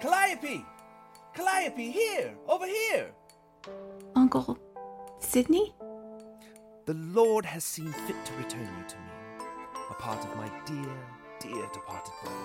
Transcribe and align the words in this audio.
Calliope! 0.00 0.64
Calliope, 1.34 1.90
here! 1.90 2.34
Over 2.48 2.66
here! 2.66 3.10
Uncle 4.16 4.58
Sydney? 5.18 5.74
The 6.86 6.94
Lord 6.94 7.44
has 7.44 7.64
seen 7.64 7.92
fit 7.92 8.16
to 8.24 8.32
return 8.34 8.66
you 8.78 8.84
to 8.88 8.96
me, 8.96 9.44
a 9.90 9.94
part 9.94 10.24
of 10.24 10.34
my 10.36 10.50
dear, 10.64 10.96
dear 11.38 11.68
departed 11.74 12.14
brother. 12.22 12.36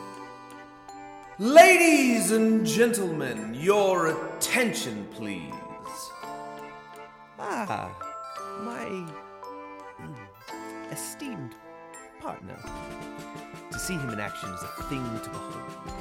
Ladies 1.39 2.31
and 2.31 2.65
gentlemen, 2.65 3.53
your 3.53 4.07
attention, 4.07 5.07
please. 5.13 5.53
Ah, 7.39 7.89
my 8.63 8.85
mm, 10.03 10.91
esteemed 10.91 11.55
partner. 12.19 12.59
To 13.71 13.79
see 13.79 13.93
him 13.93 14.09
in 14.09 14.19
action 14.19 14.49
is 14.49 14.61
a 14.61 14.83
thing 14.83 15.03
to 15.23 15.29
behold. 15.29 15.95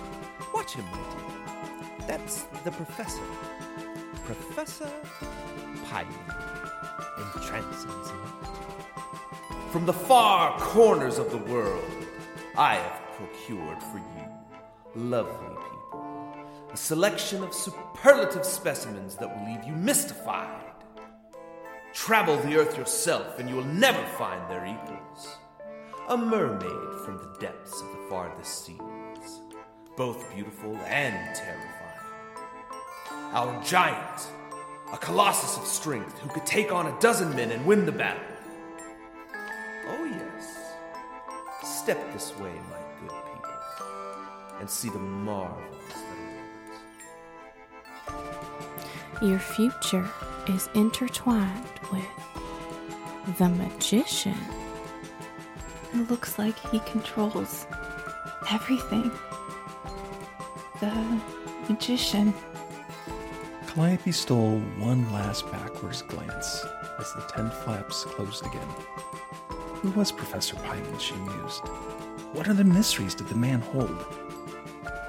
Watch 0.53 0.75
him, 0.75 0.85
my. 0.91 1.14
That's 2.07 2.43
the 2.65 2.71
professor. 2.71 3.23
Professor 4.25 4.91
Paimon. 5.87 6.35
Entrancing? 7.37 7.91
From 9.71 9.87
the 9.87 9.93
far 9.93 10.59
corners 10.61 11.19
of 11.19 11.31
the 11.31 11.39
world, 11.39 11.85
I 12.57 12.77
have 12.77 13.01
procured 13.17 13.83
for 13.83 13.99
you, 13.99 14.29
lovely 14.95 15.49
people, 15.49 16.37
a 16.73 16.77
selection 16.77 17.43
of 17.43 17.53
superlative 17.53 18.45
specimens 18.45 19.17
that 19.17 19.29
will 19.29 19.47
leave 19.53 19.65
you 19.65 19.73
mystified. 19.73 20.63
Travel 21.93 22.37
the 22.39 22.57
earth 22.57 22.77
yourself, 22.79 23.39
and 23.39 23.49
you 23.49 23.57
will 23.57 23.65
never 23.65 24.05
find 24.19 24.49
their 24.51 24.67
equals. 24.67 25.39
A 26.09 26.17
mermaid 26.17 27.01
from 27.05 27.17
the 27.17 27.37
depths 27.41 27.81
of 27.81 27.89
the 27.89 28.09
farthest 28.11 28.65
seas, 28.65 29.41
both 29.97 30.33
beautiful 30.35 30.77
and 30.87 31.35
terrifying. 31.35 31.84
Our 33.35 33.61
giant, 33.65 34.31
a 34.93 34.97
colossus 34.97 35.57
of 35.59 35.67
strength 35.67 36.21
who 36.21 36.29
could 36.29 36.47
take 36.47 36.71
on 36.71 36.87
a 36.87 37.01
dozen 37.01 37.35
men 37.35 37.51
and 37.51 37.67
win 37.67 37.85
the 37.85 37.91
battle. 37.91 38.23
Oh, 39.89 40.05
yes. 40.05 40.57
Step 41.65 41.99
this 42.13 42.33
way, 42.39 42.53
my 42.71 42.79
good 43.01 43.11
people, 43.11 43.51
and 44.61 44.71
see 44.71 44.89
the 44.89 45.01
marvels 45.01 45.77
that. 48.07 49.27
Your 49.27 49.41
future 49.41 50.09
is 50.47 50.69
intertwined 50.75 51.81
with 51.91 52.07
the 53.37 53.49
magician. 53.49 54.39
It 55.93 56.09
looks 56.09 56.39
like 56.39 56.57
he 56.71 56.79
controls 56.79 57.67
everything. 58.49 59.11
The 60.79 61.21
magician. 61.69 62.33
Calliope 63.75 64.13
stole 64.13 64.61
one 64.79 65.13
last 65.13 65.51
backwards 65.51 66.03
glance 66.03 66.65
as 67.01 67.13
the 67.15 67.23
tent 67.23 67.53
flaps 67.53 68.05
closed 68.05 68.47
again. 68.47 68.69
Who 69.49 69.91
was 69.91 70.13
Professor 70.13 70.55
Paimon, 70.55 71.01
she 71.01 71.17
mused? 71.17 71.67
What 72.35 72.49
other 72.49 72.63
mysteries 72.63 73.17
did 73.17 73.27
the 73.27 73.35
man 73.35 73.61
hold? 73.61 74.07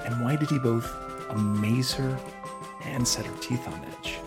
And 0.06 0.24
why 0.24 0.36
did 0.36 0.50
he 0.50 0.58
both 0.58 0.92
amaze 1.30 1.94
her 1.94 2.20
and 2.84 3.08
set 3.08 3.28
her 3.28 3.38
teeth 3.38 3.68
on 3.68 3.86
edge? 4.00 4.18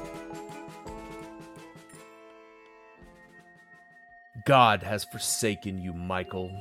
God 4.46 4.84
has 4.84 5.02
forsaken 5.02 5.80
you, 5.80 5.92
Michael. 5.92 6.52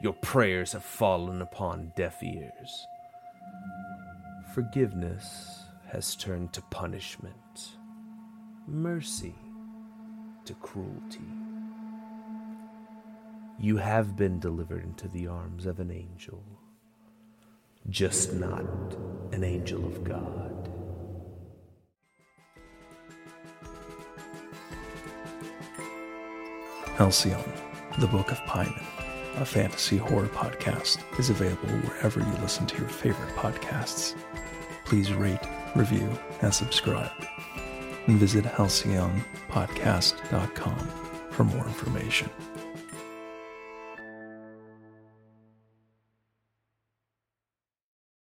Your 0.00 0.14
prayers 0.14 0.72
have 0.72 0.84
fallen 0.84 1.42
upon 1.42 1.92
deaf 1.94 2.22
ears. 2.22 2.86
Forgiveness 4.54 5.59
has 5.92 6.14
turned 6.14 6.52
to 6.52 6.62
punishment, 6.62 7.70
mercy 8.68 9.34
to 10.44 10.54
cruelty. 10.54 11.18
You 13.58 13.76
have 13.76 14.14
been 14.16 14.38
delivered 14.38 14.84
into 14.84 15.08
the 15.08 15.26
arms 15.26 15.66
of 15.66 15.80
an 15.80 15.90
angel, 15.90 16.44
just 17.88 18.34
not 18.34 18.64
an 19.32 19.42
angel 19.42 19.84
of 19.84 20.04
God. 20.04 20.70
Halcyon, 26.94 27.42
the 27.98 28.06
Book 28.06 28.30
of 28.30 28.38
Paimon, 28.42 28.80
a 29.40 29.44
fantasy 29.44 29.96
horror 29.96 30.28
podcast, 30.28 30.98
is 31.18 31.30
available 31.30 31.68
wherever 31.68 32.20
you 32.20 32.32
listen 32.42 32.66
to 32.66 32.78
your 32.78 32.88
favorite 32.88 33.34
podcasts. 33.34 34.14
Please 34.84 35.12
rate, 35.12 35.40
review, 35.74 36.08
and 36.42 36.54
subscribe. 36.54 37.10
And 38.06 38.18
visit 38.18 38.44
halcyonpodcast.com 38.44 40.90
for 41.30 41.44
more 41.44 41.66
information. 41.66 42.28